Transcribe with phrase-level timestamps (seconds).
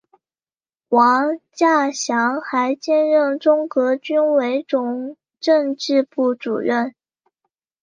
[0.89, 6.95] 王稼祥还兼任中革军委总政治部主任。